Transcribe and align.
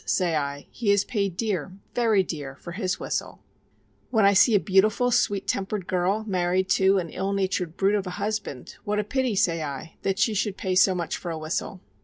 _say 0.09 0.35
I, 0.35 0.65
he 0.71 0.89
has 0.89 1.03
paid 1.03 1.37
dear, 1.37 1.73
very 1.93 2.23
dear, 2.23 2.55
for 2.55 2.71
his 2.71 2.99
whistle. 2.99 3.43
When 4.09 4.25
I 4.25 4.33
see 4.33 4.55
a 4.55 4.59
beautiful, 4.59 5.11
sweet 5.11 5.45
tempered 5.45 5.85
girl 5.85 6.23
married 6.27 6.69
to 6.69 6.97
an 6.97 7.11
ill 7.11 7.33
natured 7.33 7.77
brute 7.77 7.93
of 7.93 8.07
a 8.07 8.17
husband, 8.17 8.77
What 8.83 8.97
a 8.97 9.03
pity, 9.03 9.35
say 9.35 9.61
I, 9.61 9.97
that 10.01 10.17
she 10.17 10.33
should 10.33 10.57
pay 10.57 10.73
so 10.73 10.95
much 10.95 11.17
for 11.17 11.29
a 11.29 11.37
whistle! 11.37 11.81